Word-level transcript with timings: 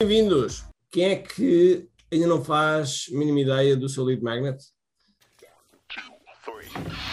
Bem-vindos! 0.00 0.62
Quem 0.92 1.06
é 1.06 1.16
que 1.16 1.88
ainda 2.12 2.28
não 2.28 2.44
faz 2.44 3.06
mínima 3.10 3.40
ideia 3.40 3.76
do 3.76 3.88
seu 3.88 4.04
lead 4.04 4.22
magnet? 4.22 4.56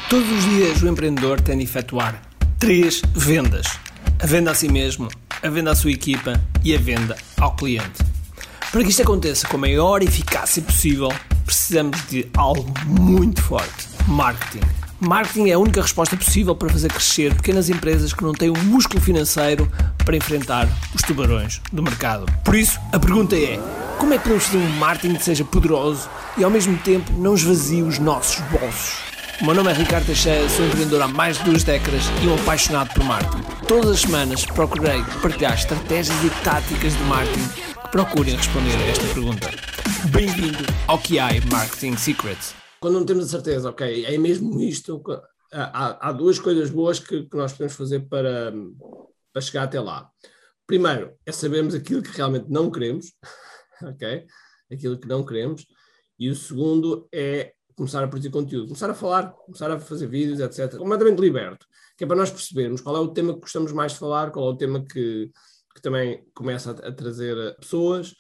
Todos 0.08 0.30
os 0.30 0.44
dias 0.44 0.84
o 0.84 0.88
empreendedor 0.88 1.42
tem 1.42 1.58
de 1.58 1.64
efetuar 1.64 2.22
três 2.60 3.02
vendas: 3.16 3.66
a 4.22 4.28
venda 4.28 4.52
a 4.52 4.54
si 4.54 4.70
mesmo, 4.70 5.10
a 5.42 5.50
venda 5.50 5.72
à 5.72 5.76
sua 5.76 5.90
equipa 5.90 6.34
e 6.64 6.76
a 6.76 6.78
venda 6.78 7.18
ao 7.42 7.56
cliente. 7.56 8.04
Para 8.72 8.84
que 8.84 8.92
isto 8.92 9.02
aconteça 9.02 9.48
com 9.48 9.58
a 9.58 9.62
maior 9.62 10.04
eficácia 10.04 10.62
possível, 10.62 11.10
precisamos 11.44 12.08
de 12.08 12.30
algo 12.38 12.72
muito 12.86 13.42
forte: 13.42 13.88
marketing. 14.08 14.62
Marketing 15.00 15.50
é 15.50 15.54
a 15.54 15.60
única 15.60 15.82
resposta 15.82 16.16
possível 16.16 16.56
para 16.56 16.70
fazer 16.70 16.92
crescer 16.92 17.34
pequenas 17.34 17.68
empresas 17.68 18.14
que 18.14 18.24
não 18.24 18.32
têm 18.32 18.52
o 18.52 18.64
músculo 18.64 19.02
financeiro 19.02 19.70
para 20.06 20.16
enfrentar 20.16 20.68
os 20.94 21.02
tubarões 21.02 21.60
do 21.74 21.82
mercado. 21.82 22.26
Por 22.44 22.56
isso, 22.56 22.80
a 22.94 23.00
pergunta 23.00 23.36
é: 23.36 23.60
como 23.98 24.14
é 24.14 24.18
que 24.18 24.24
podemos 24.24 24.46
fazer 24.46 24.58
um 24.60 24.70
marketing 24.78 25.16
que 25.16 25.24
seja 25.24 25.44
poderoso 25.44 26.08
e 26.38 26.44
ao 26.44 26.50
mesmo 26.52 26.78
tempo 26.78 27.12
não 27.14 27.34
esvazie 27.34 27.82
os 27.82 28.00
nossos 28.00 28.40
bolsos? 28.50 29.00
O 29.42 29.46
meu 29.46 29.56
nome 29.56 29.72
é 29.72 29.74
Ricardo 29.74 30.06
Teixeira, 30.06 30.48
sou 30.48 30.66
empreendedor 30.66 31.02
há 31.02 31.08
mais 31.08 31.38
de 31.38 31.44
duas 31.44 31.64
décadas 31.64 32.04
e 32.24 32.28
um 32.28 32.36
apaixonado 32.36 32.94
por 32.94 33.04
marketing. 33.04 33.44
Todas 33.68 33.92
as 33.92 34.02
semanas 34.02 34.46
procurei 34.46 35.04
partilhar 35.22 35.56
estratégias 35.56 36.24
e 36.24 36.30
táticas 36.44 36.94
de 36.94 37.04
marketing 37.04 37.48
que 37.50 37.90
procurem 37.92 38.36
responder 38.36 38.76
a 38.78 38.88
esta 38.88 39.04
pergunta. 39.14 39.50
Bem-vindo 40.12 40.64
ao 40.88 40.98
QI 40.98 41.42
Marketing 41.52 41.98
Secrets 41.98 42.56
quando 42.86 43.00
não 43.00 43.06
temos 43.06 43.26
a 43.26 43.28
certeza, 43.30 43.68
ok, 43.68 44.06
é 44.06 44.16
mesmo 44.16 44.62
isto, 44.62 45.02
há, 45.52 46.10
há 46.10 46.12
duas 46.12 46.38
coisas 46.38 46.70
boas 46.70 47.00
que, 47.00 47.24
que, 47.24 47.36
nós 47.36 47.52
podemos 47.52 47.74
fazer 47.74 48.02
para, 48.02 48.54
para 49.36 49.42
chegar 49.42 49.64
até 49.64 49.82
lá. 49.82 50.10
Primeiro, 50.66 51.14
é 51.26 51.32
sabermos 51.34 51.76
aquilo 51.76 52.02
que 52.02 52.16
realmente 52.16 52.50
não 52.50 52.72
queremos, 52.72 53.12
ok? 53.84 54.26
Aquilo 54.72 54.98
que 54.98 55.08
não 55.10 55.26
queremos. 55.26 55.66
E 56.18 56.30
o 56.30 56.36
segundo 56.36 57.06
é 57.14 57.52
começar 57.76 58.02
a 58.02 58.08
produzir 58.08 58.30
conteúdo, 58.30 58.68
começar 58.68 58.90
a 58.90 58.94
falar, 58.94 59.32
começar 59.32 59.70
a 59.70 59.78
fazer 59.78 60.08
vídeos, 60.08 60.40
etc. 60.40 60.78
Completamente 60.78 61.20
liberto, 61.20 61.68
que 61.98 62.06
é 62.06 62.08
para 62.08 62.16
nós 62.16 62.32
percebermos 62.32 62.80
qual 62.80 62.96
é 62.96 63.00
o 63.00 63.10
tema 63.10 63.34
que 63.34 63.42
gostamos 63.42 63.74
mais 63.74 63.92
de 63.92 64.00
falar, 64.00 64.32
qual 64.32 64.48
é 64.48 64.52
o 64.54 64.58
tema 64.58 64.86
que, 64.86 65.30
que 65.76 65.82
também 65.82 66.26
começa 66.34 66.72
a, 66.72 66.88
a 66.88 66.92
trazer 66.94 67.58
pessoas, 67.58 68.16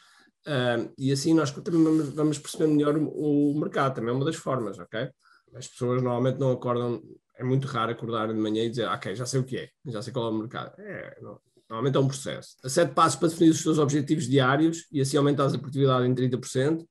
Uh, 0.47 0.93
e 0.95 1.11
assim 1.11 1.33
nós 1.33 1.49
também 1.49 1.83
vamos, 1.83 2.09
vamos 2.09 2.38
perceber 2.38 2.67
melhor 2.67 2.95
o, 2.95 3.52
o, 3.52 3.59
mercado, 3.59 3.95
também 3.95 4.11
é 4.11 4.13
uma 4.13 4.25
das 4.25 4.36
formas, 4.36 4.77
ok? 4.77 5.09
As 5.55 5.67
pessoas 5.67 6.03
normalmente 6.03 6.38
não 6.39 6.52
acordam, 6.52 7.02
é 7.38 7.44
muito 7.44 7.67
raro 7.67 7.91
acordarem 7.91 8.36
de 8.36 8.41
manhã 8.41 8.64
e 8.64 8.69
dizer, 8.69 8.88
ok, 8.88 9.16
já 9.16 9.25
sei 9.25 9.39
o 9.39 9.44
que 9.44 9.58
é, 9.58 9.69
já 9.88 10.02
sei 10.02 10.11
qual 10.14 10.28
é 10.28 10.30
o 10.30 10.38
mercado. 10.38 10.80
É, 10.80 11.17
não, 11.22 11.39
normalmente 11.69 11.97
é 11.97 12.00
um 12.00 12.08
processo. 12.08 12.55
Há 12.64 12.69
sete 12.69 12.94
passos 12.94 13.19
para 13.19 13.27
definir 13.30 13.50
os 13.50 13.61
seus 13.61 13.77
objetivos 13.77 14.27
diários 14.27 14.88
e 14.92 15.02
assim 15.02 15.17
aumentar 15.17 15.45
a 15.45 15.58
produtividade 15.58 16.08
em 16.08 16.14
30%. 16.14 16.86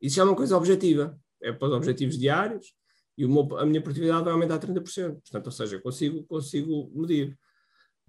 Isso 0.00 0.20
é 0.20 0.24
uma 0.24 0.36
coisa 0.36 0.56
objetiva, 0.56 1.18
é 1.42 1.52
para 1.52 1.68
os 1.68 1.74
objetivos 1.74 2.18
diários 2.18 2.74
e 3.16 3.26
meu, 3.26 3.56
a 3.58 3.64
minha 3.64 3.80
produtividade 3.80 4.24
vai 4.24 4.32
aumentar 4.32 4.58
30%. 4.58 5.20
Portanto, 5.20 5.46
ou 5.46 5.52
seja, 5.52 5.80
consigo, 5.80 6.24
consigo 6.24 6.90
medir. 6.94 7.38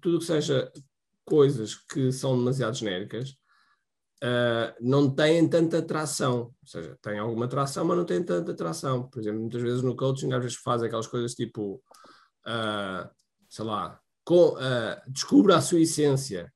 Tudo 0.00 0.18
que 0.18 0.24
seja 0.24 0.70
coisas 1.24 1.74
que 1.74 2.12
são 2.12 2.36
demasiado 2.36 2.76
genéricas, 2.76 3.36
uh, 4.22 4.74
não 4.80 5.10
têm 5.10 5.48
tanta 5.48 5.78
atração, 5.78 6.54
ou 6.60 6.66
seja, 6.66 6.96
têm 7.02 7.18
alguma 7.18 7.46
atração, 7.46 7.84
mas 7.84 7.96
não 7.96 8.04
têm 8.04 8.22
tanta 8.22 8.52
atração. 8.52 9.08
Por 9.08 9.20
exemplo, 9.20 9.40
muitas 9.40 9.62
vezes 9.62 9.82
no 9.82 9.96
coaching, 9.96 10.32
às 10.32 10.42
vezes 10.42 10.58
fazem 10.58 10.86
aquelas 10.86 11.06
coisas 11.06 11.34
tipo, 11.34 11.82
uh, 12.46 13.08
sei 13.48 13.64
lá, 13.64 13.98
com, 14.24 14.54
uh, 14.54 15.00
descubra 15.08 15.56
a 15.56 15.60
sua 15.60 15.80
essência. 15.80 16.52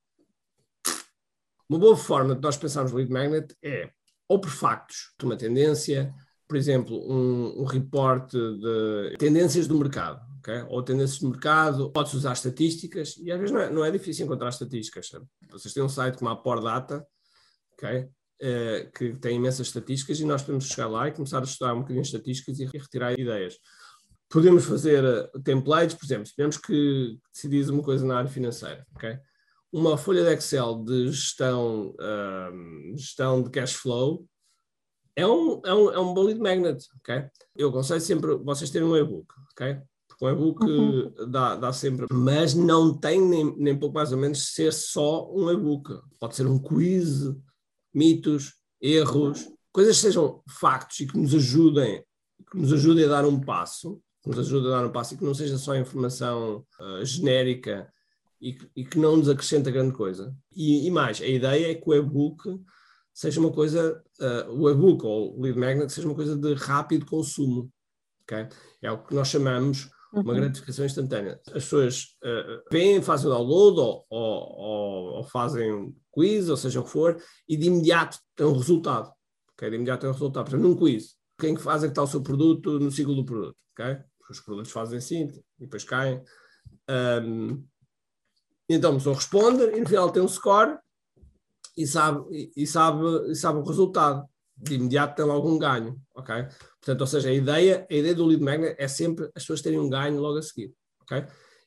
Uma 1.68 1.78
boa 1.78 1.96
forma 1.96 2.34
de 2.34 2.42
nós 2.42 2.56
pensarmos 2.56 2.92
lead 2.92 3.10
magnet 3.10 3.54
é 3.62 3.90
ou 4.28 4.40
por 4.40 4.50
factos 4.50 5.12
de 5.18 5.24
uma 5.24 5.36
tendência, 5.36 6.14
por 6.46 6.56
exemplo, 6.56 6.96
um, 6.96 7.62
um 7.62 7.64
reporte 7.64 8.36
de 8.36 9.16
tendências 9.18 9.66
do 9.66 9.76
mercado, 9.76 10.20
okay? 10.38 10.64
ou 10.68 10.82
tendências 10.84 11.18
do 11.18 11.30
mercado, 11.30 11.90
pode-se 11.90 12.16
usar 12.16 12.32
estatísticas, 12.32 13.16
e 13.18 13.32
às 13.32 13.38
vezes 13.38 13.52
não 13.52 13.60
é, 13.60 13.70
não 13.70 13.84
é 13.84 13.90
difícil 13.90 14.26
encontrar 14.26 14.50
estatísticas. 14.50 15.10
Vocês 15.50 15.74
têm 15.74 15.82
um 15.82 15.88
site 15.88 16.16
como 16.16 16.30
a 16.30 16.36
Por 16.36 16.60
Data, 16.60 17.04
Uh, 17.86 18.90
que 18.92 19.14
tem 19.16 19.36
imensas 19.36 19.66
estatísticas 19.66 20.18
e 20.18 20.24
nós 20.24 20.40
podemos 20.40 20.66
chegar 20.66 20.88
lá 20.88 21.06
e 21.06 21.12
começar 21.12 21.40
a 21.40 21.44
estudar 21.44 21.74
um 21.74 21.80
bocadinho 21.80 22.00
estatísticas 22.00 22.58
e 22.58 22.64
retirar 22.64 23.12
ideias. 23.12 23.58
Podemos 24.30 24.64
fazer 24.64 25.04
uh, 25.04 25.42
templates, 25.42 25.94
por 25.94 26.06
exemplo, 26.06 26.24
se 26.24 26.32
tivermos 26.32 26.56
que 26.56 27.18
decidir 27.34 27.68
uma 27.68 27.82
coisa 27.82 28.06
na 28.06 28.16
área 28.16 28.30
financeira, 28.30 28.86
okay? 28.96 29.18
uma 29.72 29.96
folha 29.96 30.24
de 30.24 30.32
Excel 30.32 30.82
de 30.84 31.08
gestão, 31.08 31.94
uh, 32.00 32.96
gestão 32.96 33.42
de 33.42 33.50
cash 33.50 33.74
flow 33.74 34.26
é 35.14 35.26
um, 35.26 35.60
é 35.64 35.74
um, 35.74 35.90
é 35.90 35.98
um 35.98 36.14
bullet 36.14 36.40
magnet, 36.40 36.84
ok? 36.98 37.24
Eu 37.56 37.68
aconselho 37.68 38.00
sempre 38.00 38.36
vocês 38.36 38.70
terem 38.70 38.88
um 38.88 38.96
e-book, 38.96 39.26
ok? 39.52 39.80
Porque 40.08 40.24
um 40.24 40.30
e-book 40.30 40.64
uhum. 40.64 41.30
dá, 41.30 41.56
dá 41.56 41.72
sempre, 41.72 42.06
mas 42.10 42.54
não 42.54 42.96
tem 42.96 43.20
nem, 43.20 43.56
nem 43.56 43.78
pouco 43.78 43.94
mais 43.94 44.12
ou 44.12 44.18
menos 44.18 44.54
ser 44.54 44.72
só 44.72 45.30
um 45.30 45.50
e-book. 45.50 46.00
Pode 46.18 46.36
ser 46.36 46.46
um 46.46 46.58
quiz, 46.58 47.22
mitos, 47.92 48.54
erros, 48.80 49.48
coisas 49.72 49.96
que 49.96 50.02
sejam 50.02 50.42
factos 50.48 51.00
e 51.00 51.06
que 51.06 51.18
nos 51.18 51.34
ajudem, 51.34 52.04
que 52.50 52.58
nos 52.58 52.72
ajudem 52.72 53.04
a 53.04 53.08
dar 53.08 53.26
um 53.26 53.40
passo, 53.40 54.00
que 54.22 54.28
nos 54.28 54.38
ajudem 54.38 54.72
a 54.72 54.76
dar 54.76 54.86
um 54.86 54.92
passo 54.92 55.14
e 55.14 55.16
que 55.16 55.24
não 55.24 55.34
seja 55.34 55.58
só 55.58 55.76
informação 55.76 56.64
uh, 56.80 57.04
genérica 57.04 57.90
e 58.40 58.54
que, 58.54 58.70
e 58.76 58.84
que, 58.84 58.98
não 58.98 59.16
nos 59.16 59.28
acrescenta 59.28 59.70
grande 59.70 59.94
coisa. 59.94 60.34
E, 60.54 60.86
e, 60.86 60.90
mais, 60.90 61.20
a 61.20 61.26
ideia 61.26 61.70
é 61.70 61.74
que 61.74 61.88
o 61.88 61.94
e-book 61.94 62.58
seja 63.12 63.40
uma 63.40 63.52
coisa, 63.52 64.02
uh, 64.20 64.50
o 64.50 64.70
e-book 64.70 65.04
ou 65.04 65.36
o 65.36 65.42
lead 65.42 65.58
magnet 65.58 65.92
seja 65.92 66.08
uma 66.08 66.14
coisa 66.14 66.36
de 66.36 66.54
rápido 66.54 67.06
consumo. 67.06 67.70
Okay? 68.22 68.48
É 68.82 68.90
o 68.90 69.02
que 69.02 69.14
nós 69.14 69.28
chamamos 69.28 69.90
uma 70.12 70.32
uhum. 70.32 70.40
gratificação 70.40 70.84
instantânea. 70.84 71.40
As 71.48 71.64
pessoas 71.64 72.16
uh, 72.24 72.62
vêm, 72.70 73.00
fazem 73.00 73.28
o 73.28 73.34
download 73.34 73.78
ou, 73.78 74.06
ou, 74.10 75.16
ou, 75.16 75.24
fazem 75.24 75.72
um 75.72 75.94
quiz, 76.10 76.48
ou 76.48 76.56
seja 76.56 76.80
o 76.80 76.84
que 76.84 76.90
for, 76.90 77.22
e 77.48 77.56
de 77.56 77.66
imediato 77.66 78.18
tem 78.34 78.46
um 78.46 78.56
resultado. 78.56 79.12
Okay? 79.52 79.70
De 79.70 79.76
imediato 79.76 80.00
tem 80.00 80.10
um 80.10 80.12
resultado. 80.12 80.44
Por 80.44 80.50
exemplo, 80.50 80.68
num 80.68 80.76
quiz, 80.76 81.16
quem 81.38 81.54
que 81.54 81.62
faz 81.62 81.82
é 81.82 81.86
que 81.86 81.92
está 81.92 82.02
o 82.02 82.06
seu 82.06 82.22
produto 82.22 82.78
no 82.78 82.90
ciclo 82.90 83.14
do 83.14 83.24
produto. 83.24 83.56
Okay? 83.72 83.98
Os 84.28 84.40
produtos 84.40 84.70
fazem 84.70 84.98
assim 84.98 85.28
e 85.58 85.64
depois 85.64 85.84
caem. 85.84 86.22
Um, 86.88 87.64
então 88.68 88.92
a 88.92 88.94
pessoa 88.94 89.16
responde 89.16 89.62
e 89.64 89.80
no 89.80 89.88
final 89.88 90.10
tem 90.10 90.22
um 90.22 90.28
score 90.28 90.78
e 91.76 91.86
sabe, 91.86 92.52
e 92.56 92.66
sabe, 92.66 93.30
e 93.30 93.34
sabe 93.34 93.58
o 93.58 93.64
resultado. 93.64 94.28
De 94.62 94.74
imediato 94.74 95.16
tem 95.16 95.24
logo 95.24 95.48
um 95.48 95.58
ganho. 95.58 95.96
ok? 96.14 96.34
Portanto, 96.80 97.00
ou 97.00 97.06
seja, 97.06 97.28
a 97.28 97.32
ideia, 97.32 97.86
a 97.90 97.94
ideia 97.94 98.14
do 98.14 98.26
lead 98.26 98.42
magnet 98.42 98.74
é 98.78 98.88
sempre 98.88 99.26
as 99.34 99.42
pessoas 99.42 99.62
terem 99.62 99.78
um 99.78 99.88
ganho 99.88 100.20
logo 100.20 100.38
a 100.38 100.42
seguir, 100.42 100.74
ok? 101.02 101.24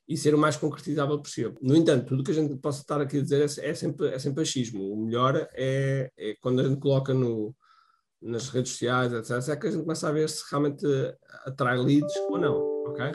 E 0.08 0.18
ser 0.18 0.36
o 0.36 0.38
mais 0.38 0.58
concretizável 0.58 1.20
possível. 1.20 1.56
No 1.62 1.76
entanto, 1.76 2.08
tudo 2.08 2.22
o 2.22 2.24
que 2.24 2.32
a 2.32 2.34
gente 2.34 2.56
possa 2.58 2.82
estar 2.82 3.02
aqui 3.02 3.18
a 3.18 3.22
dizer 3.22 3.42
é, 3.42 3.70
é, 3.70 3.74
sempre, 3.74 4.08
é 4.08 4.20
sempre 4.20 4.44
achismo. 4.44 4.92
O 4.92 5.06
melhor 5.06 5.48
é, 5.54 6.12
é 6.18 6.36
quando 6.42 6.60
a 6.60 6.64
gente 6.68 6.80
coloca 6.80 7.14
no, 7.14 7.56
nas 8.22 8.50
redes 8.50 8.74
sociais, 8.74 9.14
etc., 9.14 9.50
é 9.50 9.56
que 9.56 9.68
a 9.68 9.72
gente 9.72 9.84
começa 9.84 10.08
a 10.08 10.12
ver 10.12 10.30
se 10.30 10.44
realmente 10.50 10.86
atrai 11.46 11.78
leads 11.78 12.16
ou 12.30 12.38
não, 12.38 12.58
ok? 12.88 13.06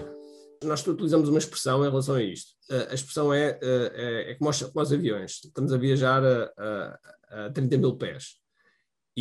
Nós 0.65 0.84
utilizamos 0.84 1.28
uma 1.28 1.38
expressão 1.38 1.84
em 1.84 1.88
relação 1.88 2.17
a 2.17 2.22
isto. 2.22 2.53
A 2.91 2.94
expressão 2.94 3.33
é, 3.33 3.59
é, 3.62 4.33
é 4.33 4.34
como, 4.34 4.50
os, 4.50 4.62
como 4.62 4.81
aviões. 4.81 5.41
Estamos 5.44 5.72
a 5.72 5.77
viajar 5.77 6.25
a, 6.25 6.53
a, 7.31 7.47
a 7.47 7.50
30 7.50 7.78
mil 7.78 7.97
pés 7.97 8.38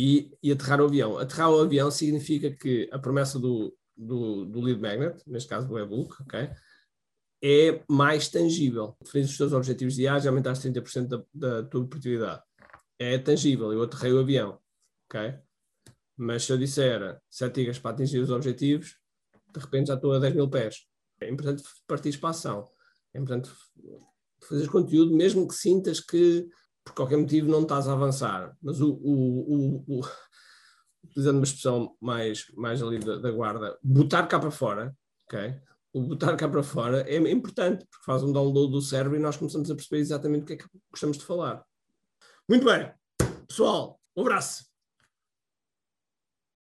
e, 0.00 0.30
e 0.40 0.52
aterrar 0.52 0.80
o 0.80 0.84
avião. 0.84 1.18
Aterrar 1.18 1.50
o 1.50 1.60
avião 1.60 1.90
significa 1.90 2.52
que 2.52 2.88
a 2.92 3.00
promessa 3.00 3.36
do, 3.36 3.76
do, 3.96 4.44
do 4.44 4.60
lead 4.60 4.80
magnet, 4.80 5.20
neste 5.26 5.48
caso 5.48 5.66
do 5.66 5.76
e-book, 5.76 6.22
okay, 6.22 6.50
é 7.42 7.82
mais 7.90 8.28
tangível. 8.28 8.96
Definir 9.02 9.24
os 9.24 9.36
teus 9.36 9.52
objetivos 9.52 9.96
diários 9.96 10.24
e 10.24 10.28
aumentar 10.28 10.52
30% 10.52 11.08
da, 11.08 11.24
da 11.34 11.62
tua 11.64 11.84
produtividade. 11.84 12.40
É 12.96 13.18
tangível. 13.18 13.72
Eu 13.72 13.82
aterrei 13.82 14.12
o 14.12 14.20
avião. 14.20 14.60
ok? 15.08 15.36
Mas 16.16 16.44
se 16.44 16.52
eu 16.52 16.58
disser 16.58 17.20
7 17.28 17.64
dias 17.64 17.80
para 17.80 17.90
atingir 17.90 18.20
os 18.20 18.30
objetivos, 18.30 18.96
de 19.52 19.58
repente 19.58 19.88
já 19.88 19.94
estou 19.94 20.12
a 20.12 20.20
10 20.20 20.32
mil 20.32 20.48
pés. 20.48 20.86
É 21.20 21.28
importante 21.28 21.64
partir 21.88 22.16
para 22.18 22.28
a 22.28 22.30
ação. 22.30 22.70
É 23.12 23.18
importante 23.18 23.50
fazer 24.44 24.68
conteúdo, 24.68 25.12
mesmo 25.12 25.48
que 25.48 25.54
sintas 25.54 25.98
que 25.98 26.48
por 26.88 26.94
qualquer 26.94 27.18
motivo 27.18 27.50
não 27.50 27.62
estás 27.62 27.88
a 27.88 27.92
avançar. 27.92 28.56
Mas 28.62 28.80
o, 28.80 28.92
o, 28.92 29.84
o, 29.86 29.98
o 29.98 30.00
utilizando 31.04 31.36
uma 31.36 31.44
expressão 31.44 31.96
mais, 32.00 32.46
mais 32.56 32.82
ali 32.82 32.98
da, 32.98 33.16
da, 33.16 33.30
guarda, 33.30 33.78
botar 33.82 34.26
cá 34.26 34.38
para 34.38 34.50
fora, 34.50 34.96
ok? 35.24 35.54
O 35.92 36.02
botar 36.02 36.36
cá 36.36 36.48
para 36.48 36.62
fora 36.62 37.00
é 37.08 37.16
importante, 37.30 37.86
porque 37.90 38.04
faz 38.04 38.22
um 38.22 38.32
download 38.32 38.72
do 38.72 38.82
cérebro 38.82 39.16
e 39.16 39.20
nós 39.20 39.36
começamos 39.36 39.70
a 39.70 39.74
perceber 39.74 40.00
exatamente 40.00 40.42
o 40.42 40.46
que 40.46 40.52
é 40.54 40.56
que 40.56 40.66
gostamos 40.90 41.18
de 41.18 41.24
falar. 41.24 41.62
Muito 42.48 42.64
bem, 42.64 42.92
pessoal, 43.46 44.00
um 44.16 44.22
abraço. 44.22 44.67